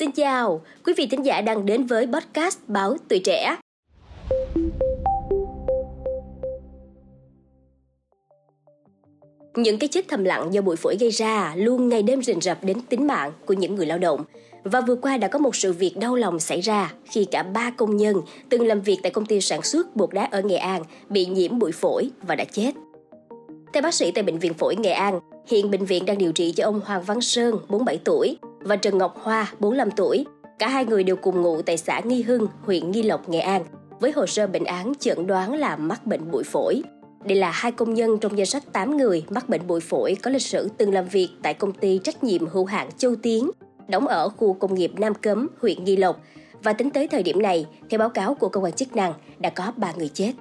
Xin 0.00 0.12
chào, 0.12 0.60
quý 0.86 0.92
vị 0.96 1.06
thính 1.06 1.26
giả 1.26 1.40
đang 1.40 1.66
đến 1.66 1.86
với 1.86 2.06
podcast 2.06 2.58
Báo 2.66 2.96
Tuổi 3.08 3.20
Trẻ. 3.24 3.56
Những 9.54 9.78
cái 9.78 9.88
chết 9.88 10.04
thầm 10.08 10.24
lặng 10.24 10.54
do 10.54 10.60
bụi 10.60 10.76
phổi 10.76 10.96
gây 11.00 11.10
ra 11.10 11.54
luôn 11.56 11.88
ngày 11.88 12.02
đêm 12.02 12.22
rình 12.22 12.40
rập 12.40 12.64
đến 12.64 12.80
tính 12.88 13.06
mạng 13.06 13.32
của 13.46 13.54
những 13.54 13.74
người 13.74 13.86
lao 13.86 13.98
động. 13.98 14.24
Và 14.64 14.80
vừa 14.80 14.96
qua 14.96 15.16
đã 15.16 15.28
có 15.28 15.38
một 15.38 15.56
sự 15.56 15.72
việc 15.72 15.96
đau 15.96 16.14
lòng 16.14 16.40
xảy 16.40 16.60
ra 16.60 16.92
khi 17.04 17.24
cả 17.24 17.42
ba 17.42 17.70
công 17.70 17.96
nhân 17.96 18.16
từng 18.48 18.66
làm 18.66 18.80
việc 18.80 18.98
tại 19.02 19.12
công 19.12 19.26
ty 19.26 19.40
sản 19.40 19.62
xuất 19.62 19.96
bột 19.96 20.14
đá 20.14 20.24
ở 20.24 20.42
Nghệ 20.42 20.56
An 20.56 20.82
bị 21.08 21.26
nhiễm 21.26 21.58
bụi 21.58 21.72
phổi 21.72 22.10
và 22.22 22.34
đã 22.34 22.44
chết. 22.44 22.72
Theo 23.72 23.82
bác 23.82 23.94
sĩ 23.94 24.10
tại 24.10 24.24
Bệnh 24.24 24.38
viện 24.38 24.54
Phổi 24.54 24.76
Nghệ 24.76 24.92
An, 24.92 25.20
hiện 25.46 25.70
bệnh 25.70 25.84
viện 25.84 26.06
đang 26.06 26.18
điều 26.18 26.32
trị 26.32 26.52
cho 26.52 26.64
ông 26.64 26.80
Hoàng 26.84 27.02
Văn 27.02 27.20
Sơn, 27.20 27.58
47 27.68 28.00
tuổi, 28.04 28.38
và 28.62 28.76
Trần 28.76 28.98
Ngọc 28.98 29.16
Hoa, 29.22 29.52
45 29.58 29.90
tuổi. 29.90 30.24
Cả 30.58 30.68
hai 30.68 30.84
người 30.84 31.04
đều 31.04 31.16
cùng 31.16 31.42
ngụ 31.42 31.62
tại 31.62 31.76
xã 31.76 32.00
Nghi 32.00 32.22
Hưng, 32.22 32.46
huyện 32.62 32.90
Nghi 32.90 33.02
Lộc, 33.02 33.28
Nghệ 33.28 33.38
An, 33.38 33.64
với 34.00 34.12
hồ 34.12 34.26
sơ 34.26 34.46
bệnh 34.46 34.64
án 34.64 34.92
chẩn 35.00 35.26
đoán 35.26 35.54
là 35.54 35.76
mắc 35.76 36.06
bệnh 36.06 36.30
bụi 36.30 36.44
phổi. 36.44 36.82
Đây 37.24 37.38
là 37.38 37.50
hai 37.50 37.72
công 37.72 37.94
nhân 37.94 38.18
trong 38.18 38.38
danh 38.38 38.46
sách 38.46 38.72
8 38.72 38.96
người 38.96 39.24
mắc 39.30 39.48
bệnh 39.48 39.66
bụi 39.66 39.80
phổi 39.80 40.16
có 40.22 40.30
lịch 40.30 40.42
sử 40.42 40.68
từng 40.76 40.94
làm 40.94 41.08
việc 41.08 41.28
tại 41.42 41.54
công 41.54 41.72
ty 41.72 42.00
trách 42.04 42.24
nhiệm 42.24 42.46
hữu 42.46 42.64
hạn 42.64 42.88
Châu 42.98 43.14
Tiến, 43.16 43.50
đóng 43.88 44.06
ở 44.06 44.28
khu 44.28 44.52
công 44.52 44.74
nghiệp 44.74 44.92
Nam 44.98 45.14
Cấm, 45.14 45.48
huyện 45.60 45.84
Nghi 45.84 45.96
Lộc. 45.96 46.20
Và 46.62 46.72
tính 46.72 46.90
tới 46.90 47.08
thời 47.08 47.22
điểm 47.22 47.42
này, 47.42 47.66
theo 47.90 47.98
báo 47.98 48.08
cáo 48.08 48.34
của 48.34 48.48
cơ 48.48 48.60
quan 48.60 48.72
chức 48.72 48.96
năng, 48.96 49.12
đã 49.38 49.50
có 49.50 49.72
3 49.76 49.92
người 49.92 50.08
chết. 50.08 50.32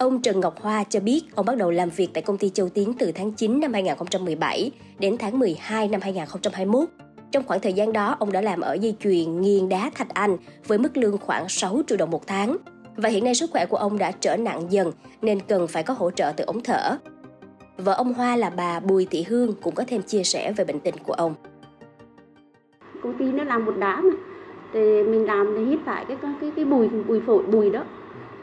Ông 0.00 0.22
Trần 0.22 0.40
Ngọc 0.40 0.60
Hoa 0.60 0.84
cho 0.84 1.00
biết 1.00 1.22
ông 1.34 1.46
bắt 1.46 1.56
đầu 1.56 1.70
làm 1.70 1.90
việc 1.90 2.08
tại 2.14 2.22
công 2.22 2.38
ty 2.38 2.50
Châu 2.50 2.68
Tiến 2.68 2.92
từ 2.98 3.12
tháng 3.12 3.32
9 3.32 3.60
năm 3.60 3.72
2017 3.72 4.70
đến 4.98 5.16
tháng 5.18 5.38
12 5.38 5.88
năm 5.88 6.00
2021. 6.00 6.88
Trong 7.32 7.44
khoảng 7.46 7.60
thời 7.60 7.72
gian 7.72 7.92
đó, 7.92 8.16
ông 8.18 8.32
đã 8.32 8.40
làm 8.40 8.60
ở 8.60 8.74
dây 8.74 8.96
chuyền 9.00 9.40
nghiền 9.40 9.68
đá 9.68 9.90
Thạch 9.94 10.14
Anh 10.14 10.36
với 10.66 10.78
mức 10.78 10.96
lương 10.96 11.18
khoảng 11.18 11.48
6 11.48 11.82
triệu 11.86 11.98
đồng 11.98 12.10
một 12.10 12.26
tháng. 12.26 12.56
Và 12.96 13.08
hiện 13.08 13.24
nay 13.24 13.34
sức 13.34 13.50
khỏe 13.50 13.66
của 13.66 13.76
ông 13.76 13.98
đã 13.98 14.10
trở 14.10 14.36
nặng 14.36 14.66
dần 14.70 14.92
nên 15.22 15.40
cần 15.40 15.68
phải 15.68 15.82
có 15.82 15.94
hỗ 15.94 16.10
trợ 16.10 16.32
từ 16.36 16.44
ống 16.44 16.60
thở. 16.62 16.96
Vợ 17.76 17.92
ông 17.92 18.14
Hoa 18.14 18.36
là 18.36 18.50
bà 18.50 18.80
Bùi 18.80 19.06
Thị 19.10 19.24
Hương 19.28 19.54
cũng 19.62 19.74
có 19.74 19.84
thêm 19.86 20.02
chia 20.02 20.22
sẻ 20.22 20.52
về 20.52 20.64
bệnh 20.64 20.80
tình 20.80 20.94
của 21.04 21.12
ông. 21.12 21.34
Công 23.02 23.18
ty 23.18 23.24
nó 23.24 23.44
làm 23.44 23.64
một 23.64 23.74
đá 23.78 24.00
mà, 24.00 24.10
thì 24.72 24.80
mình 25.02 25.26
làm 25.26 25.54
thì 25.56 25.64
hít 25.64 25.78
phải 25.84 26.04
cái 26.08 26.16
cái 26.40 26.52
cái 26.56 26.64
bùi 26.64 26.88
bùi 26.88 27.20
phổi 27.26 27.42
bùi 27.42 27.70
đó 27.70 27.84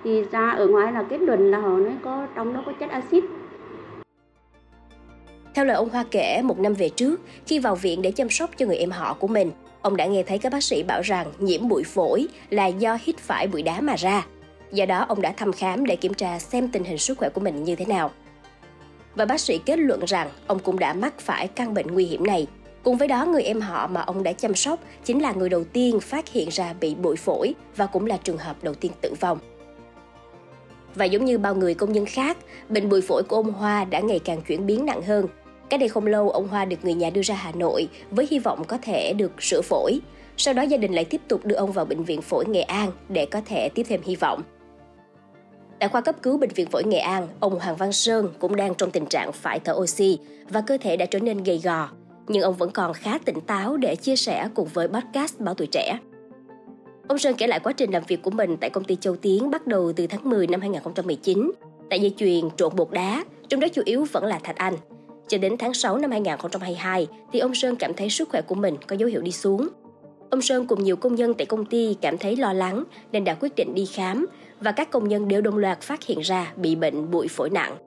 thì 0.08 0.24
ra 0.32 0.50
ở 0.50 0.68
ngoài 0.68 0.92
là 0.92 1.04
kết 1.04 1.22
luận 1.22 1.52
là 1.52 1.60
họ 1.60 1.70
nói 1.70 1.94
có 2.04 2.28
trong 2.36 2.54
đó 2.54 2.64
có 2.66 2.72
chất 2.80 2.90
axit 2.90 3.24
theo 5.56 5.66
lời 5.66 5.76
ông 5.76 5.90
Hoa 5.90 6.06
kể, 6.12 6.42
một 6.44 6.60
năm 6.60 6.74
về 6.74 6.90
trước, 6.90 7.22
khi 7.46 7.60
vào 7.60 7.76
viện 7.76 8.02
để 8.02 8.12
chăm 8.12 8.30
sóc 8.30 8.50
cho 8.58 8.66
người 8.66 8.78
em 8.78 8.92
họ 8.92 9.14
của 9.14 9.28
mình, 9.28 9.52
ông 9.82 9.98
đã 9.98 10.06
nghe 10.06 10.24
thấy 10.24 10.38
các 10.38 10.52
bác 10.52 10.64
sĩ 10.64 10.84
bảo 10.84 11.02
rằng 11.02 11.28
nhiễm 11.40 11.68
bụi 11.68 11.84
phổi 11.84 12.28
là 12.50 12.66
do 12.66 12.98
hít 13.02 13.18
phải 13.18 13.48
bụi 13.48 13.62
đá 13.62 13.82
mà 13.82 13.96
ra. 13.96 14.26
Do 14.72 14.86
đó, 14.86 15.06
ông 15.08 15.22
đã 15.22 15.32
thăm 15.32 15.54
khám 15.54 15.86
để 15.86 15.96
kiểm 15.96 16.14
tra 16.14 16.40
xem 16.40 16.70
tình 16.70 16.84
hình 16.84 16.98
sức 16.98 17.18
khỏe 17.18 17.30
của 17.30 17.42
mình 17.42 17.64
như 17.64 17.76
thế 17.76 17.86
nào. 17.86 18.12
Và 19.16 19.26
bác 19.26 19.40
sĩ 19.40 19.58
kết 19.58 19.80
luận 19.80 20.00
rằng 20.06 20.30
ông 20.48 20.60
cũng 20.60 20.80
đã 20.80 20.94
mắc 20.94 21.20
phải 21.20 21.48
căn 21.48 21.74
bệnh 21.74 21.88
nguy 21.88 22.06
hiểm 22.06 22.24
này. 22.24 22.48
Cùng 22.84 22.98
với 22.98 23.08
đó, 23.08 23.26
người 23.26 23.44
em 23.44 23.62
họ 23.62 23.88
mà 23.88 24.02
ông 24.02 24.24
đã 24.24 24.34
chăm 24.34 24.56
sóc 24.56 24.80
chính 25.06 25.22
là 25.22 25.32
người 25.32 25.50
đầu 25.50 25.64
tiên 25.64 26.00
phát 26.00 26.30
hiện 26.30 26.50
ra 26.52 26.74
bị 26.80 26.96
bụi 26.96 27.16
phổi 27.16 27.56
và 27.76 27.86
cũng 27.86 28.06
là 28.06 28.18
trường 28.24 28.38
hợp 28.38 28.64
đầu 28.64 28.74
tiên 28.74 28.92
tử 29.02 29.14
vong. 29.20 29.40
Và 30.98 31.06
giống 31.06 31.26
như 31.26 31.38
bao 31.38 31.56
người 31.56 31.74
công 31.74 31.92
nhân 31.92 32.06
khác, 32.06 32.38
bệnh 32.70 32.90
bụi 32.90 33.02
phổi 33.02 33.24
của 33.24 33.36
ông 33.36 33.52
Hoa 33.52 33.86
đã 33.86 34.00
ngày 34.00 34.20
càng 34.20 34.42
chuyển 34.42 34.66
biến 34.66 34.86
nặng 34.86 35.02
hơn. 35.02 35.28
Cách 35.70 35.80
đây 35.80 35.90
không 35.90 36.08
lâu, 36.08 36.30
ông 36.30 36.48
Hoa 36.48 36.66
được 36.66 36.78
người 36.84 36.94
nhà 36.94 37.10
đưa 37.10 37.22
ra 37.22 37.36
Hà 37.36 37.52
Nội 37.52 37.88
với 38.12 38.28
hy 38.32 38.40
vọng 38.40 38.64
có 38.68 38.78
thể 38.82 39.14
được 39.14 39.44
sửa 39.44 39.62
phổi. 39.62 40.00
Sau 40.38 40.54
đó 40.54 40.62
gia 40.64 40.78
đình 40.78 40.94
lại 40.94 41.06
tiếp 41.06 41.22
tục 41.28 41.46
đưa 41.46 41.56
ông 41.56 41.72
vào 41.72 41.86
bệnh 41.86 42.04
viện 42.04 42.22
phổi 42.22 42.46
Nghệ 42.46 42.62
An 42.62 42.92
để 43.10 43.26
có 43.26 43.42
thể 43.46 43.70
tiếp 43.70 43.84
thêm 43.90 44.02
hy 44.04 44.16
vọng. 44.16 44.42
Tại 45.80 45.90
khoa 45.90 46.02
cấp 46.02 46.16
cứu 46.22 46.38
bệnh 46.38 46.50
viện 46.50 46.68
phổi 46.68 46.84
Nghệ 46.84 47.00
An, 47.00 47.28
ông 47.40 47.60
Hoàng 47.60 47.76
Văn 47.76 47.92
Sơn 47.94 48.30
cũng 48.40 48.56
đang 48.56 48.76
trong 48.76 48.92
tình 48.92 49.06
trạng 49.06 49.32
phải 49.32 49.60
thở 49.60 49.74
oxy 49.74 50.20
và 50.50 50.62
cơ 50.62 50.78
thể 50.78 50.98
đã 50.98 51.06
trở 51.06 51.20
nên 51.20 51.44
gầy 51.44 51.62
gò. 51.64 51.90
Nhưng 52.28 52.44
ông 52.44 52.56
vẫn 52.56 52.72
còn 52.72 52.94
khá 52.94 53.18
tỉnh 53.26 53.42
táo 53.42 53.78
để 53.78 53.96
chia 53.96 54.16
sẻ 54.16 54.50
cùng 54.56 54.68
với 54.74 54.88
podcast 54.88 55.40
Báo 55.40 55.54
Tuổi 55.54 55.68
Trẻ. 55.72 55.98
Ông 57.08 57.18
Sơn 57.18 57.36
kể 57.38 57.48
lại 57.48 57.60
quá 57.60 57.74
trình 57.74 57.92
làm 57.92 58.04
việc 58.08 58.22
của 58.22 58.32
mình 58.32 58.58
tại 58.58 58.70
công 58.70 58.84
ty 58.84 58.96
Châu 58.96 59.16
Tiến 59.16 59.52
bắt 59.52 59.68
đầu 59.68 59.94
từ 59.96 60.08
tháng 60.08 60.30
10 60.30 60.48
năm 60.48 60.62
2019 60.62 61.52
tại 61.90 62.00
dây 62.00 62.14
chuyền 62.18 62.50
trộn 62.58 62.76
bột 62.76 62.92
đá, 62.92 63.26
trong 63.50 63.60
đó 63.60 63.68
chủ 63.74 63.82
yếu 63.86 64.06
vẫn 64.12 64.26
là 64.26 64.40
thạch 64.44 64.56
anh. 64.56 64.74
Cho 65.28 65.38
đến 65.38 65.58
tháng 65.58 65.74
6 65.74 65.98
năm 65.98 66.12
2022 66.12 67.08
thì 67.34 67.40
ông 67.40 67.56
Sơn 67.56 67.76
cảm 67.76 67.94
thấy 67.94 68.10
sức 68.10 68.30
khỏe 68.30 68.42
của 68.42 68.56
mình 68.56 68.76
có 68.88 68.96
dấu 68.96 69.10
hiệu 69.10 69.22
đi 69.22 69.32
xuống. 69.32 69.68
Ông 70.30 70.42
Sơn 70.42 70.68
cùng 70.68 70.84
nhiều 70.84 70.96
công 70.96 71.16
nhân 71.16 71.34
tại 71.34 71.46
công 71.46 71.66
ty 71.66 71.98
cảm 72.02 72.18
thấy 72.18 72.36
lo 72.36 72.54
lắng 72.54 72.84
nên 73.12 73.24
đã 73.24 73.34
quyết 73.34 73.56
định 73.56 73.74
đi 73.74 73.86
khám 73.86 74.26
và 74.60 74.72
các 74.72 74.92
công 74.92 75.08
nhân 75.08 75.28
đều 75.28 75.42
đồng 75.42 75.58
loạt 75.58 75.82
phát 75.82 76.04
hiện 76.04 76.20
ra 76.20 76.54
bị 76.56 76.76
bệnh 76.76 77.12
bụi 77.12 77.28
phổi 77.28 77.50
nặng. 77.50 77.78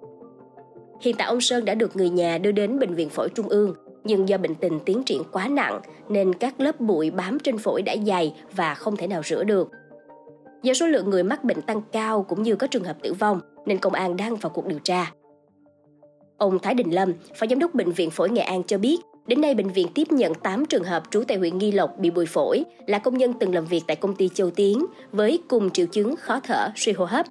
Hiện 1.01 1.17
tại 1.19 1.29
ông 1.29 1.41
Sơn 1.41 1.65
đã 1.65 1.75
được 1.75 1.97
người 1.97 2.11
nhà 2.11 2.39
đưa 2.39 2.53
đến 2.53 2.79
bệnh 2.79 2.95
viện 2.95 3.09
phổi 3.09 3.29
trung 3.29 3.49
ương 3.49 3.75
nhưng 4.05 4.29
do 4.29 4.39
bệnh 4.39 4.55
tình 4.55 4.81
tiến 4.81 5.03
triển 5.03 5.23
quá 5.33 5.49
nặng 5.49 5.81
nên 6.09 6.35
các 6.35 6.61
lớp 6.61 6.81
bụi 6.81 7.11
bám 7.11 7.39
trên 7.39 7.59
phổi 7.59 7.83
đã 7.83 7.97
dày 8.07 8.35
và 8.57 8.75
không 8.75 8.97
thể 8.97 9.07
nào 9.07 9.23
rửa 9.25 9.45
được. 9.45 9.71
Do 10.63 10.75
số 10.75 10.87
lượng 10.87 11.11
người 11.11 11.23
mắc 11.23 11.45
bệnh 11.45 11.63
tăng 11.63 11.83
cao 11.93 12.23
cũng 12.23 12.43
như 12.43 12.57
có 12.57 12.67
trường 12.67 12.85
hợp 12.85 12.97
tử 13.03 13.13
vong 13.13 13.41
nên 13.67 13.79
công 13.79 13.93
an 13.93 14.17
đang 14.17 14.37
vào 14.37 14.51
cuộc 14.51 14.67
điều 14.67 14.79
tra. 14.79 15.13
Ông 16.39 16.59
Thái 16.59 16.75
Đình 16.75 16.95
Lâm, 16.95 17.13
Phó 17.35 17.47
Giám 17.51 17.59
đốc 17.59 17.75
Bệnh 17.75 17.93
viện 17.93 18.11
Phổi 18.11 18.31
Nghệ 18.31 18.43
An 18.43 18.63
cho 18.63 18.79
biết, 18.79 19.01
đến 19.27 19.41
nay 19.41 19.55
bệnh 19.55 19.69
viện 19.69 19.87
tiếp 19.95 20.13
nhận 20.13 20.35
8 20.35 20.67
trường 20.67 20.85
hợp 20.85 21.03
trú 21.11 21.23
tại 21.29 21.37
huyện 21.37 21.59
Nghi 21.59 21.73
Lộc 21.73 21.99
bị 21.99 22.11
bụi 22.11 22.27
phổi, 22.27 22.65
là 22.87 22.99
công 22.99 23.19
nhân 23.19 23.33
từng 23.41 23.55
làm 23.55 23.65
việc 23.65 23.83
tại 23.87 23.97
công 23.97 24.15
ty 24.15 24.29
Châu 24.35 24.51
Tiến 24.51 24.87
với 25.13 25.43
cùng 25.49 25.71
triệu 25.71 25.87
chứng 25.87 26.17
khó 26.17 26.41
thở, 26.41 26.69
suy 26.77 26.93
hô 26.93 27.05
hấp. 27.05 27.27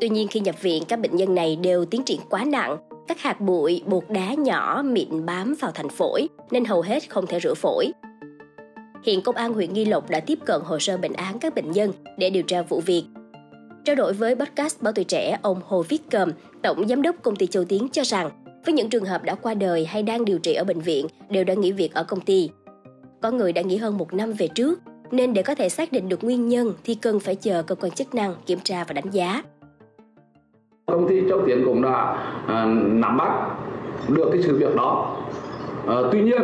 Tuy 0.00 0.08
nhiên 0.08 0.28
khi 0.28 0.40
nhập 0.40 0.62
viện, 0.62 0.82
các 0.88 1.00
bệnh 1.00 1.16
nhân 1.16 1.34
này 1.34 1.56
đều 1.56 1.84
tiến 1.84 2.02
triển 2.04 2.20
quá 2.30 2.44
nặng 2.44 2.76
các 3.08 3.20
hạt 3.20 3.40
bụi, 3.40 3.82
bột 3.86 4.04
đá 4.08 4.34
nhỏ 4.34 4.82
mịn 4.84 5.26
bám 5.26 5.54
vào 5.60 5.70
thành 5.74 5.88
phổi 5.88 6.28
nên 6.50 6.64
hầu 6.64 6.82
hết 6.82 7.10
không 7.10 7.26
thể 7.26 7.40
rửa 7.40 7.54
phổi. 7.54 7.92
Hiện 9.04 9.22
Công 9.22 9.36
an 9.36 9.52
huyện 9.52 9.72
Nghi 9.72 9.84
Lộc 9.84 10.10
đã 10.10 10.20
tiếp 10.20 10.38
cận 10.46 10.60
hồ 10.64 10.78
sơ 10.78 10.96
bệnh 10.96 11.12
án 11.12 11.38
các 11.38 11.54
bệnh 11.54 11.70
nhân 11.70 11.92
để 12.18 12.30
điều 12.30 12.42
tra 12.42 12.62
vụ 12.62 12.80
việc. 12.80 13.04
Trao 13.84 13.96
đổi 13.96 14.12
với 14.12 14.34
podcast 14.34 14.82
Báo 14.82 14.92
Tuổi 14.92 15.04
Trẻ, 15.04 15.38
ông 15.42 15.60
Hồ 15.66 15.82
Viết 15.88 16.02
Cầm, 16.10 16.32
Tổng 16.62 16.88
Giám 16.88 17.02
đốc 17.02 17.16
Công 17.22 17.36
ty 17.36 17.46
Châu 17.46 17.64
Tiến 17.64 17.88
cho 17.92 18.02
rằng 18.04 18.30
với 18.66 18.72
những 18.72 18.90
trường 18.90 19.04
hợp 19.04 19.24
đã 19.24 19.34
qua 19.34 19.54
đời 19.54 19.84
hay 19.84 20.02
đang 20.02 20.24
điều 20.24 20.38
trị 20.38 20.54
ở 20.54 20.64
bệnh 20.64 20.80
viện 20.80 21.06
đều 21.30 21.44
đã 21.44 21.54
nghỉ 21.54 21.72
việc 21.72 21.94
ở 21.94 22.04
công 22.04 22.20
ty. 22.20 22.50
Có 23.22 23.30
người 23.30 23.52
đã 23.52 23.62
nghỉ 23.62 23.76
hơn 23.76 23.98
một 23.98 24.14
năm 24.14 24.32
về 24.32 24.48
trước, 24.48 24.80
nên 25.10 25.34
để 25.34 25.42
có 25.42 25.54
thể 25.54 25.68
xác 25.68 25.92
định 25.92 26.08
được 26.08 26.24
nguyên 26.24 26.48
nhân 26.48 26.72
thì 26.84 26.94
cần 26.94 27.20
phải 27.20 27.34
chờ 27.34 27.62
cơ 27.62 27.74
quan 27.74 27.92
chức 27.92 28.14
năng 28.14 28.34
kiểm 28.46 28.58
tra 28.64 28.84
và 28.84 28.92
đánh 28.92 29.10
giá 29.10 29.42
công 30.86 31.08
ty 31.08 31.28
Châu 31.28 31.40
Tiến 31.46 31.64
cũng 31.64 31.82
đã 31.82 32.16
à, 32.46 32.66
nắm 32.88 33.16
bắt 33.16 33.30
được 34.08 34.28
cái 34.32 34.42
sự 34.42 34.56
việc 34.56 34.76
đó. 34.76 35.16
Ờ, 35.86 36.08
tuy 36.12 36.22
nhiên, 36.22 36.42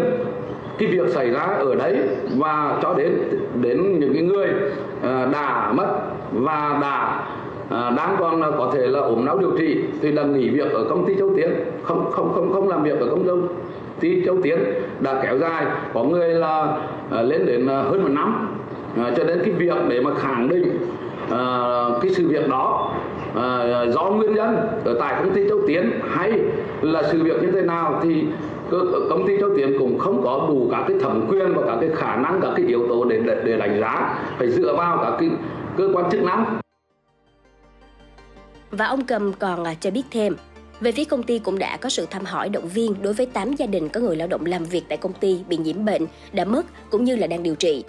cái 0.79 0.89
việc 0.89 1.09
xảy 1.09 1.31
ra 1.31 1.41
ở 1.41 1.75
đấy 1.75 1.99
và 2.37 2.79
cho 2.83 2.95
đến 2.95 3.19
đến 3.61 4.01
những 4.01 4.13
cái 4.15 4.23
người 4.23 4.49
à, 5.03 5.29
đã 5.33 5.73
mất 5.73 5.87
và 6.33 6.79
đã 6.83 7.27
à, 7.71 7.91
đang 7.97 8.17
còn 8.19 8.43
có 8.59 8.71
thể 8.75 8.87
là 8.87 9.01
ốm 9.01 9.27
đau 9.27 9.39
điều 9.39 9.51
trị 9.59 9.81
thì 10.03 10.13
là 10.13 10.23
nghỉ 10.23 10.49
việc 10.49 10.73
ở 10.73 10.85
công 10.85 11.07
ty 11.07 11.15
Châu 11.19 11.31
Tiến, 11.37 11.51
không 11.83 12.11
không 12.11 12.33
không 12.35 12.53
không 12.53 12.69
làm 12.69 12.83
việc 12.83 13.01
ở 13.01 13.07
công 13.07 13.49
ty 14.01 14.25
Châu 14.25 14.37
Tiến 14.43 14.59
đã 15.01 15.21
kéo 15.23 15.39
dài, 15.39 15.67
có 15.95 16.05
người 16.05 16.29
là 16.29 16.77
lên 17.11 17.47
đến 17.47 17.67
hơn 17.67 18.03
một 18.03 18.11
năm. 18.11 18.57
Ờ, 18.97 19.13
cho 19.17 19.25
nên 19.25 19.39
cái 19.45 19.53
việc 19.53 19.77
để 19.89 20.01
mà 20.01 20.15
khẳng 20.15 20.49
định 20.49 20.79
cái 22.03 22.11
sự 22.11 22.29
việc 22.29 22.49
đó 22.49 22.95
à, 23.35 23.85
do 23.95 24.05
nguyên 24.05 24.35
nhân 24.35 24.57
ở 24.85 24.97
tại 25.01 25.15
công 25.19 25.35
ty 25.35 25.49
Châu 25.49 25.59
Tiến 25.67 25.91
hay 26.11 26.33
là 26.83 27.03
sự 27.13 27.23
việc 27.23 27.43
như 27.43 27.51
thế 27.53 27.61
nào 27.61 28.01
thì 28.03 28.25
công 29.11 29.27
ty 29.27 29.41
Châu 29.41 29.51
Tiến 29.57 29.79
cũng 29.79 29.99
không 29.99 30.23
có 30.25 30.47
đủ 30.49 30.69
các 30.71 30.85
cái 30.89 30.97
thẩm 31.01 31.27
quyền 31.31 31.55
và 31.55 31.63
các 31.67 31.77
cái 31.81 31.91
khả 31.95 32.17
năng 32.17 32.41
các 32.43 32.51
cái 32.57 32.67
yếu 32.67 32.87
tố 32.89 33.05
để 33.05 33.21
để 33.45 33.57
đánh 33.57 33.81
giá 33.81 34.25
phải 34.39 34.51
dựa 34.51 34.75
vào 34.77 34.99
các 35.03 35.17
cái 35.21 35.31
cơ 35.77 35.89
quan 35.95 36.11
chức 36.11 36.23
năng 36.23 36.61
và 38.71 38.87
ông 38.87 39.05
Cầm 39.05 39.33
còn 39.33 39.65
à, 39.65 39.75
cho 39.81 39.91
biết 39.91 40.03
thêm 40.11 40.37
về 40.81 40.93
phía 40.93 41.05
công 41.05 41.23
ty 41.23 41.39
cũng 41.39 41.59
đã 41.59 41.77
có 41.77 41.89
sự 41.89 42.07
thăm 42.11 42.25
hỏi 42.25 42.49
động 42.49 42.69
viên 42.69 42.95
đối 43.03 43.13
với 43.13 43.27
8 43.27 43.53
gia 43.53 43.67
đình 43.67 43.89
có 43.89 44.01
người 44.01 44.17
lao 44.17 44.29
động 44.29 44.47
làm 44.47 44.65
việc 44.65 44.83
tại 44.89 44.99
công 44.99 45.13
ty 45.13 45.41
bị 45.49 45.57
nhiễm 45.57 45.85
bệnh, 45.85 46.07
đã 46.33 46.45
mất 46.45 46.67
cũng 46.91 47.05
như 47.05 47.17
là 47.17 47.27
đang 47.27 47.43
điều 47.43 47.55
trị. 47.55 47.85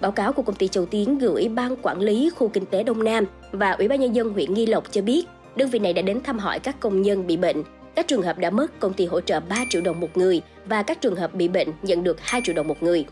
Báo 0.00 0.12
cáo 0.12 0.32
của 0.32 0.42
công 0.42 0.56
ty 0.56 0.68
Châu 0.68 0.86
Tiến 0.86 1.18
gửi 1.18 1.48
Ban 1.48 1.76
Quản 1.76 2.00
lý 2.00 2.30
Khu 2.30 2.48
Kinh 2.48 2.66
tế 2.66 2.82
Đông 2.82 3.04
Nam 3.04 3.24
và 3.52 3.70
Ủy 3.70 3.88
ban 3.88 4.00
Nhân 4.00 4.14
dân 4.14 4.32
huyện 4.32 4.54
Nghi 4.54 4.66
Lộc 4.66 4.92
cho 4.92 5.02
biết, 5.02 5.26
đơn 5.56 5.70
vị 5.70 5.78
này 5.78 5.92
đã 5.92 6.02
đến 6.02 6.20
thăm 6.20 6.38
hỏi 6.38 6.58
các 6.58 6.80
công 6.80 7.02
nhân 7.02 7.26
bị 7.26 7.36
bệnh. 7.36 7.62
Các 7.94 8.08
trường 8.08 8.22
hợp 8.22 8.38
đã 8.38 8.50
mất, 8.50 8.80
công 8.80 8.92
ty 8.92 9.06
hỗ 9.06 9.20
trợ 9.20 9.40
3 9.40 9.56
triệu 9.70 9.82
đồng 9.82 10.00
một 10.00 10.16
người 10.16 10.42
và 10.66 10.82
các 10.82 11.00
trường 11.00 11.16
hợp 11.16 11.34
bị 11.34 11.48
bệnh 11.48 11.68
nhận 11.82 12.04
được 12.04 12.20
2 12.20 12.40
triệu 12.44 12.54
đồng 12.54 12.68
một 12.68 12.82
người. 12.82 13.06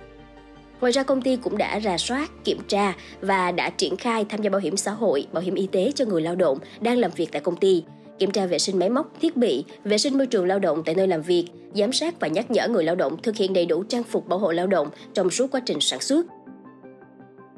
Ngoài 0.81 0.93
ra 0.93 1.03
công 1.03 1.23
ty 1.23 1.37
cũng 1.37 1.59
đã 1.59 1.81
rà 1.81 1.99
soát, 1.99 2.31
kiểm 2.45 2.59
tra 2.69 2.95
và 3.21 3.53
đã 3.53 3.71
triển 3.71 3.97
khai 3.97 4.27
tham 4.29 4.43
gia 4.43 4.51
bảo 4.51 4.61
hiểm 4.61 4.77
xã 4.77 4.91
hội, 4.91 5.27
bảo 5.33 5.43
hiểm 5.43 5.55
y 5.55 5.67
tế 5.67 5.93
cho 5.95 6.05
người 6.05 6.23
lao 6.23 6.35
động 6.35 6.59
đang 6.81 6.99
làm 6.99 7.11
việc 7.17 7.29
tại 7.33 7.41
công 7.41 7.57
ty. 7.57 7.85
kiểm 8.19 8.31
tra 8.31 8.47
vệ 8.47 8.59
sinh 8.59 8.79
máy 8.79 8.91
móc, 8.91 9.21
thiết 9.21 9.37
bị, 9.37 9.65
vệ 9.85 9.99
sinh 9.99 10.19
môi 10.19 10.27
trường 10.27 10.47
lao 10.47 10.59
động 10.59 10.83
tại 10.85 10.95
nơi 10.95 11.07
làm 11.07 11.23
việc, 11.23 11.47
giám 11.75 11.93
sát 11.93 12.21
và 12.21 12.29
nhắc 12.29 12.51
nhở 12.51 12.69
người 12.69 12.85
lao 12.85 12.95
động 12.95 13.17
thực 13.23 13.37
hiện 13.37 13.53
đầy 13.53 13.67
đủ 13.67 13.85
trang 13.85 14.03
phục 14.03 14.29
bảo 14.29 14.39
hộ 14.39 14.53
lao 14.53 14.67
động 14.67 14.89
trong 15.15 15.31
suốt 15.31 15.51
quá 15.51 15.61
trình 15.67 15.81
sản 15.81 16.01
xuất. 16.01 16.27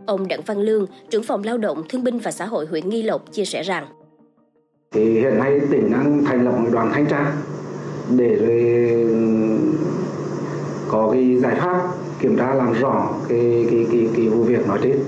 Ông 0.07 0.29
Đặng 0.29 0.43
Văn 0.47 0.59
Lương, 0.59 0.87
trưởng 1.11 1.23
phòng 1.23 1.43
lao 1.45 1.59
động, 1.59 1.83
thương 1.89 2.05
binh 2.05 2.19
và 2.19 2.31
xã 2.31 2.47
hội 2.47 2.67
huyện 2.67 2.89
Nghi 2.89 3.03
Lộc 3.03 3.33
chia 3.33 3.45
sẻ 3.45 3.63
rằng 3.63 3.87
thì 4.93 5.21
hiện 5.21 5.39
nay 5.39 5.61
tỉnh 5.71 5.93
đang 5.93 6.25
thành 6.25 6.45
lập 6.45 6.53
một 6.59 6.69
đoàn 6.73 6.91
thanh 6.95 7.07
tra 7.07 7.33
để 8.17 8.35
rồi 8.35 9.07
có 10.89 11.09
cái 11.13 11.37
giải 11.37 11.55
pháp 11.55 11.93
kiểm 12.21 12.37
tra 12.37 12.55
làm 12.55 12.73
rõ 12.73 13.15
cái 13.29 13.67
cái 13.71 13.87
cái, 13.93 14.09
cái 14.17 14.29
vụ 14.29 14.43
việc 14.43 14.69
nói 14.69 14.79
trên. 14.83 14.99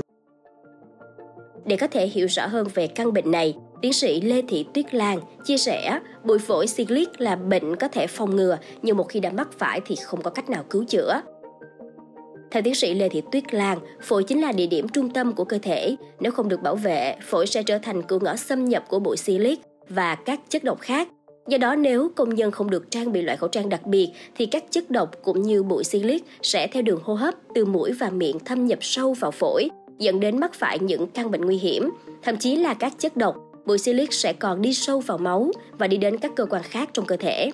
Để 1.65 1.77
có 1.77 1.87
thể 1.87 2.07
hiểu 2.07 2.27
rõ 2.27 2.47
hơn 2.47 2.67
về 2.75 2.87
căn 2.87 3.13
bệnh 3.13 3.31
này, 3.31 3.57
tiến 3.83 3.93
sĩ 3.93 4.21
Lê 4.21 4.43
Thị 4.49 4.67
Tuyết 4.75 4.95
Lan 4.95 5.19
chia 5.45 5.57
sẻ 5.57 6.01
bụi 6.25 6.39
phổi 6.39 6.67
cyclic 6.77 7.21
là 7.21 7.37
bệnh 7.37 7.77
có 7.77 7.89
thể 7.89 8.07
phòng 8.07 8.37
ngừa 8.37 8.59
nhưng 8.83 8.97
một 8.97 9.09
khi 9.09 9.21
đã 9.21 9.31
mắc 9.31 9.49
phải 9.59 9.81
thì 9.87 9.97
không 9.97 10.23
có 10.23 10.31
cách 10.31 10.51
nào 10.51 10.65
cứu 10.71 10.85
chữa. 10.85 11.21
Theo 12.51 12.63
tiến 12.63 12.75
sĩ 12.75 12.95
Lê 12.95 13.09
Thị 13.09 13.23
Tuyết 13.33 13.55
Lan, 13.55 13.79
phổi 14.01 14.25
chính 14.25 14.41
là 14.41 14.53
địa 14.53 14.67
điểm 14.67 14.89
trung 14.89 15.11
tâm 15.11 15.33
của 15.33 15.45
cơ 15.45 15.59
thể. 15.63 15.97
Nếu 16.21 16.33
không 16.33 16.49
được 16.49 16.63
bảo 16.63 16.77
vệ, 16.77 17.17
phổi 17.23 17.47
sẽ 17.47 17.63
trở 17.63 17.79
thành 17.79 18.03
cửa 18.03 18.19
ngõ 18.23 18.37
xâm 18.37 18.65
nhập 18.65 18.85
của 18.89 18.99
bụi 18.99 19.17
silic 19.17 19.61
và 19.89 20.15
các 20.15 20.41
chất 20.49 20.65
độc 20.65 20.81
khác. 20.81 21.09
Do 21.49 21.59
đó 21.59 21.77
nếu 21.77 22.11
công 22.17 22.35
nhân 22.35 22.51
không 22.51 22.71
được 22.71 22.91
trang 22.91 23.13
bị 23.13 23.23
loại 23.23 23.37
khẩu 23.37 23.49
trang 23.49 23.69
đặc 23.69 23.87
biệt 23.87 24.09
thì 24.35 24.47
các 24.47 24.65
chất 24.71 24.91
độc 24.91 25.11
cũng 25.23 25.43
như 25.43 25.63
bụi 25.63 25.85
silic 25.85 26.25
sẽ 26.43 26.67
theo 26.67 26.83
đường 26.83 27.01
hô 27.03 27.15
hấp 27.15 27.35
từ 27.55 27.65
mũi 27.65 27.93
và 27.93 28.11
miệng 28.11 28.39
thâm 28.39 28.67
nhập 28.67 28.79
sâu 28.83 29.13
vào 29.13 29.31
phổi, 29.31 29.69
dẫn 29.99 30.21
đến 30.21 30.41
mắc 30.41 30.55
phải 30.55 30.79
những 30.79 31.07
căn 31.07 31.31
bệnh 31.31 31.41
nguy 31.41 31.57
hiểm. 31.57 31.91
Thậm 32.23 32.37
chí 32.37 32.57
là 32.57 32.75
các 32.75 32.93
chất 32.99 33.17
độc, 33.17 33.37
bụi 33.67 33.79
silic 33.79 34.13
sẽ 34.13 34.33
còn 34.33 34.63
đi 34.63 34.75
sâu 34.75 35.01
vào 35.01 35.19
máu 35.19 35.51
và 35.79 35.87
đi 35.87 35.97
đến 35.97 36.19
các 36.19 36.33
cơ 36.37 36.47
quan 36.47 36.63
khác 36.63 36.91
trong 36.93 37.07
cơ 37.07 37.17
thể. 37.17 37.51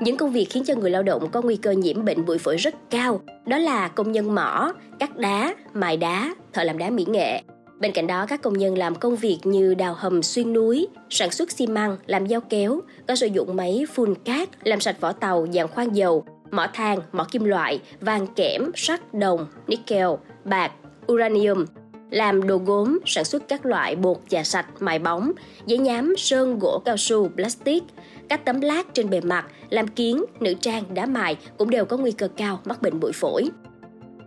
Những 0.00 0.16
công 0.16 0.32
việc 0.32 0.46
khiến 0.50 0.64
cho 0.64 0.74
người 0.74 0.90
lao 0.90 1.02
động 1.02 1.30
có 1.30 1.42
nguy 1.42 1.56
cơ 1.56 1.70
nhiễm 1.70 2.04
bệnh 2.04 2.24
bụi 2.24 2.38
phổi 2.38 2.56
rất 2.56 2.74
cao, 2.90 3.20
đó 3.46 3.58
là 3.58 3.88
công 3.88 4.12
nhân 4.12 4.34
mỏ, 4.34 4.72
cắt 4.98 5.16
đá, 5.16 5.54
mài 5.72 5.96
đá, 5.96 6.34
thợ 6.52 6.64
làm 6.64 6.78
đá 6.78 6.90
mỹ 6.90 7.04
nghệ. 7.08 7.42
Bên 7.80 7.92
cạnh 7.92 8.06
đó, 8.06 8.26
các 8.26 8.42
công 8.42 8.58
nhân 8.58 8.78
làm 8.78 8.94
công 8.94 9.16
việc 9.16 9.38
như 9.44 9.74
đào 9.74 9.94
hầm 9.94 10.22
xuyên 10.22 10.52
núi, 10.52 10.88
sản 11.10 11.30
xuất 11.30 11.50
xi 11.50 11.66
măng, 11.66 11.96
làm 12.06 12.28
dao 12.28 12.40
kéo, 12.40 12.80
có 13.08 13.16
sử 13.16 13.26
dụng 13.26 13.56
máy 13.56 13.84
phun 13.92 14.14
cát, 14.14 14.48
làm 14.66 14.80
sạch 14.80 15.00
vỏ 15.00 15.12
tàu, 15.12 15.46
dạng 15.52 15.68
khoan 15.68 15.92
dầu, 15.92 16.24
mỏ 16.50 16.66
than, 16.74 16.98
mỏ 17.12 17.26
kim 17.30 17.44
loại, 17.44 17.80
vàng 18.00 18.26
kẽm, 18.26 18.70
sắt, 18.74 19.14
đồng, 19.14 19.46
nickel, 19.66 20.08
bạc, 20.44 20.72
uranium, 21.12 21.64
làm 22.10 22.46
đồ 22.46 22.56
gốm, 22.56 22.98
sản 23.06 23.24
xuất 23.24 23.48
các 23.48 23.66
loại 23.66 23.96
bột 23.96 24.16
trà 24.28 24.42
sạch, 24.42 24.66
mài 24.80 24.98
bóng, 24.98 25.32
giấy 25.66 25.78
nhám, 25.78 26.14
sơn, 26.18 26.58
gỗ 26.58 26.82
cao 26.84 26.96
su, 26.96 27.28
plastic, 27.28 27.82
các 28.28 28.44
tấm 28.44 28.60
lát 28.60 28.94
trên 28.94 29.10
bề 29.10 29.20
mặt, 29.20 29.46
làm 29.70 29.88
kiến, 29.88 30.24
nữ 30.40 30.54
trang, 30.60 30.94
đá 30.94 31.06
mài 31.06 31.36
cũng 31.58 31.70
đều 31.70 31.84
có 31.84 31.96
nguy 31.96 32.12
cơ 32.12 32.28
cao 32.28 32.60
mắc 32.64 32.82
bệnh 32.82 33.00
bụi 33.00 33.12
phổi. 33.14 33.50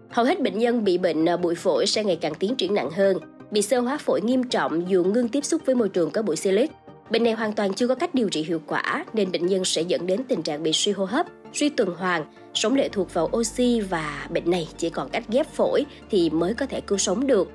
Hầu 0.09 0.25
hết 0.25 0.41
bệnh 0.41 0.59
nhân 0.59 0.83
bị 0.83 0.97
bệnh 0.97 1.25
ờ, 1.25 1.37
bụi 1.37 1.55
phổi 1.55 1.85
sẽ 1.85 2.03
ngày 2.03 2.15
càng 2.15 2.35
tiến 2.35 2.55
triển 2.55 2.73
nặng 2.73 2.89
hơn, 2.91 3.17
bị 3.51 3.61
sơ 3.61 3.79
hóa 3.79 3.97
phổi 3.97 4.21
nghiêm 4.21 4.43
trọng 4.43 4.89
dù 4.89 5.03
ngưng 5.03 5.29
tiếp 5.29 5.45
xúc 5.45 5.61
với 5.65 5.75
môi 5.75 5.89
trường 5.89 6.11
có 6.11 6.21
bụi 6.21 6.35
silic. 6.35 6.71
Bệnh 7.09 7.23
này 7.23 7.33
hoàn 7.33 7.53
toàn 7.53 7.73
chưa 7.73 7.87
có 7.87 7.95
cách 7.95 8.15
điều 8.15 8.29
trị 8.29 8.43
hiệu 8.43 8.61
quả 8.67 9.05
nên 9.13 9.31
bệnh 9.31 9.45
nhân 9.45 9.65
sẽ 9.65 9.81
dẫn 9.81 10.07
đến 10.07 10.23
tình 10.27 10.41
trạng 10.41 10.63
bị 10.63 10.73
suy 10.73 10.91
hô 10.91 11.05
hấp, 11.05 11.25
suy 11.53 11.69
tuần 11.69 11.95
hoàn, 11.97 12.25
sống 12.53 12.75
lệ 12.75 12.89
thuộc 12.89 13.13
vào 13.13 13.29
oxy 13.37 13.81
và 13.81 14.27
bệnh 14.29 14.51
này 14.51 14.67
chỉ 14.77 14.89
còn 14.89 15.09
cách 15.09 15.23
ghép 15.29 15.47
phổi 15.47 15.85
thì 16.09 16.29
mới 16.29 16.53
có 16.53 16.65
thể 16.65 16.81
cứu 16.81 16.97
sống 16.97 17.27
được. 17.27 17.51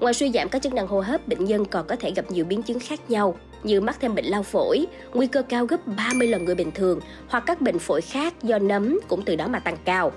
Ngoài 0.00 0.14
suy 0.14 0.30
giảm 0.30 0.48
các 0.48 0.62
chức 0.62 0.74
năng 0.74 0.86
hô 0.86 1.00
hấp, 1.00 1.28
bệnh 1.28 1.44
nhân 1.44 1.64
còn 1.64 1.86
có 1.86 1.96
thể 1.96 2.10
gặp 2.10 2.30
nhiều 2.30 2.44
biến 2.44 2.62
chứng 2.62 2.78
khác 2.80 3.10
nhau 3.10 3.36
như 3.62 3.80
mắc 3.80 3.96
thêm 4.00 4.14
bệnh 4.14 4.24
lao 4.24 4.42
phổi, 4.42 4.86
nguy 5.14 5.26
cơ 5.26 5.42
cao 5.42 5.66
gấp 5.66 5.86
30 5.86 6.28
lần 6.28 6.44
người 6.44 6.54
bình 6.54 6.70
thường 6.70 7.00
hoặc 7.28 7.44
các 7.46 7.60
bệnh 7.60 7.78
phổi 7.78 8.00
khác 8.00 8.34
do 8.42 8.58
nấm 8.58 9.00
cũng 9.08 9.22
từ 9.22 9.36
đó 9.36 9.48
mà 9.48 9.58
tăng 9.58 9.76
cao. 9.84 10.12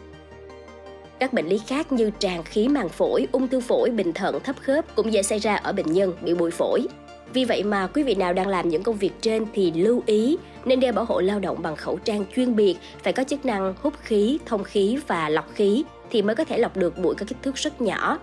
Các 1.19 1.33
bệnh 1.33 1.47
lý 1.47 1.57
khác 1.67 1.91
như 1.91 2.11
tràn 2.19 2.43
khí 2.43 2.67
màng 2.67 2.89
phổi, 2.89 3.27
ung 3.31 3.47
thư 3.47 3.59
phổi, 3.59 3.89
bệnh 3.89 4.13
thận, 4.13 4.39
thấp 4.43 4.55
khớp 4.61 4.95
cũng 4.95 5.13
dễ 5.13 5.23
xảy 5.23 5.39
ra 5.39 5.55
ở 5.55 5.71
bệnh 5.71 5.91
nhân 5.91 6.13
bị 6.21 6.33
bụi 6.33 6.51
phổi. 6.51 6.87
Vì 7.33 7.45
vậy 7.45 7.63
mà 7.63 7.87
quý 7.87 8.03
vị 8.03 8.15
nào 8.15 8.33
đang 8.33 8.47
làm 8.47 8.69
những 8.69 8.83
công 8.83 8.97
việc 8.97 9.11
trên 9.21 9.45
thì 9.53 9.71
lưu 9.71 10.03
ý 10.05 10.37
nên 10.65 10.79
đeo 10.79 10.93
bảo 10.93 11.05
hộ 11.05 11.21
lao 11.21 11.39
động 11.39 11.61
bằng 11.61 11.75
khẩu 11.75 11.99
trang 12.03 12.25
chuyên 12.35 12.55
biệt, 12.55 12.75
phải 13.03 13.13
có 13.13 13.23
chức 13.23 13.45
năng 13.45 13.73
hút 13.81 13.93
khí, 14.01 14.39
thông 14.45 14.63
khí 14.63 14.97
và 15.07 15.29
lọc 15.29 15.53
khí 15.53 15.83
thì 16.09 16.21
mới 16.21 16.35
có 16.35 16.43
thể 16.43 16.57
lọc 16.57 16.77
được 16.77 16.97
bụi 16.97 17.15
có 17.15 17.25
kích 17.25 17.37
thước 17.41 17.55
rất 17.55 17.81
nhỏ. 17.81 18.19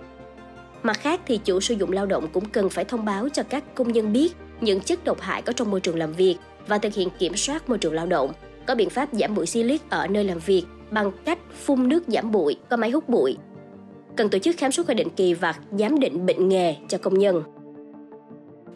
Mặt 0.82 1.00
khác 1.00 1.20
thì 1.26 1.40
chủ 1.44 1.60
sử 1.60 1.74
dụng 1.74 1.92
lao 1.92 2.06
động 2.06 2.28
cũng 2.32 2.48
cần 2.48 2.70
phải 2.70 2.84
thông 2.84 3.04
báo 3.04 3.28
cho 3.28 3.42
các 3.42 3.74
công 3.74 3.92
nhân 3.92 4.12
biết 4.12 4.34
những 4.60 4.80
chất 4.80 5.04
độc 5.04 5.20
hại 5.20 5.42
có 5.42 5.52
trong 5.52 5.70
môi 5.70 5.80
trường 5.80 5.98
làm 5.98 6.12
việc 6.12 6.36
và 6.66 6.78
thực 6.78 6.94
hiện 6.94 7.08
kiểm 7.18 7.36
soát 7.36 7.68
môi 7.68 7.78
trường 7.78 7.94
lao 7.94 8.06
động, 8.06 8.32
có 8.66 8.74
biện 8.74 8.90
pháp 8.90 9.08
giảm 9.12 9.34
bụi 9.34 9.46
silic 9.46 9.90
ở 9.90 10.06
nơi 10.06 10.24
làm 10.24 10.38
việc 10.38 10.64
bằng 10.90 11.12
cách 11.24 11.38
phun 11.64 11.88
nước 11.88 12.02
giảm 12.06 12.32
bụi, 12.32 12.56
có 12.70 12.76
máy 12.76 12.90
hút 12.90 13.08
bụi. 13.08 13.36
Cần 14.16 14.28
tổ 14.28 14.38
chức 14.38 14.56
khám 14.56 14.72
sức 14.72 14.86
khỏe 14.86 14.94
định 14.94 15.10
kỳ 15.10 15.34
và 15.34 15.54
giám 15.78 16.00
định 16.00 16.26
bệnh 16.26 16.48
nghề 16.48 16.76
cho 16.88 16.98
công 16.98 17.18
nhân. 17.18 17.42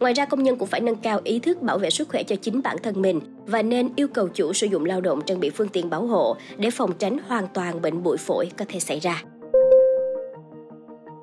Ngoài 0.01 0.13
ra 0.13 0.25
công 0.25 0.43
nhân 0.43 0.57
cũng 0.57 0.69
phải 0.69 0.81
nâng 0.81 0.97
cao 0.97 1.21
ý 1.25 1.39
thức 1.39 1.63
bảo 1.63 1.79
vệ 1.79 1.91
sức 1.91 2.09
khỏe 2.09 2.23
cho 2.23 2.37
chính 2.37 2.63
bản 2.63 2.77
thân 2.83 3.03
mình 3.03 3.21
và 3.47 3.63
nên 3.63 3.89
yêu 3.97 4.09
cầu 4.09 4.29
chủ 4.29 4.53
sử 4.53 4.67
dụng 4.67 4.85
lao 4.85 5.01
động 5.01 5.21
trang 5.27 5.41
bị 5.41 5.51
phương 5.51 5.69
tiện 5.69 5.91
bảo 5.91 6.07
hộ 6.07 6.37
để 6.57 6.71
phòng 6.71 6.93
tránh 6.99 7.19
hoàn 7.27 7.47
toàn 7.55 7.83
bệnh 7.83 8.03
bụi 8.03 8.17
phổi 8.17 8.51
có 8.59 8.65
thể 8.69 8.81
xảy 8.81 9.01
ra. 9.01 9.23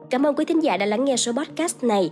Cảm 0.09 0.25
ơn 0.25 0.35
quý 0.35 0.45
thính 0.45 0.63
giả 0.63 0.77
đã 0.77 0.85
lắng 0.85 1.05
nghe 1.05 1.15
số 1.17 1.31
podcast 1.31 1.83
này. 1.83 2.11